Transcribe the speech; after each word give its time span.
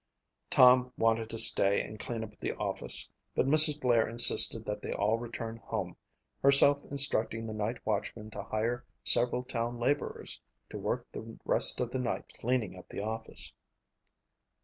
Tom 0.49 0.91
wanted 0.97 1.29
to 1.29 1.37
stay 1.37 1.79
and 1.79 1.99
clean 1.99 2.23
up 2.23 2.35
the 2.35 2.55
office 2.57 3.07
but 3.35 3.45
Mrs. 3.45 3.79
Blair 3.79 4.09
insisted 4.09 4.65
that 4.65 4.81
they 4.81 4.91
all 4.91 5.19
return 5.19 5.57
home, 5.57 5.95
herself 6.41 6.83
instructing 6.89 7.45
the 7.45 7.53
night 7.53 7.85
watchman 7.85 8.31
to 8.31 8.41
hire 8.41 8.83
several 9.03 9.43
town 9.43 9.77
laborers 9.77 10.41
to 10.71 10.79
work 10.79 11.05
the 11.11 11.37
rest 11.45 11.79
of 11.79 11.91
the 11.91 11.99
night 11.99 12.25
cleaning 12.39 12.75
up 12.75 12.89
the 12.89 12.99
office. 13.03 13.53